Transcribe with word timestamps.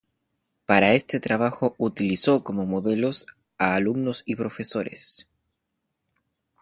Para 0.65 0.93
este 0.93 1.19
trabajo 1.19 1.75
utilizó 1.77 2.43
como 2.43 2.65
modelos 2.65 3.27
a 3.59 3.75
alumnos 3.75 4.23
y 4.25 4.35
profesores. 4.35 5.27